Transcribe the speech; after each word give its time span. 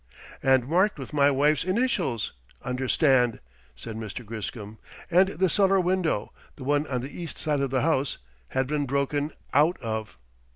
"And 0.41 0.67
marked 0.67 0.97
with 0.97 1.13
my 1.13 1.29
wife's 1.29 1.63
initials 1.63 2.33
understand!" 2.65 3.39
said 3.75 3.95
Mr. 3.95 4.25
Griscom. 4.25 4.79
"And 5.11 5.27
the 5.29 5.47
cellar 5.47 5.79
window 5.79 6.33
the 6.55 6.63
one 6.63 6.87
on 6.87 7.01
the 7.01 7.21
east 7.21 7.37
side 7.37 7.59
of 7.59 7.69
the 7.69 7.81
house 7.83 8.17
had 8.47 8.65
been 8.65 8.87
broken 8.87 9.29
out 9.53 9.79
of." 9.79 10.17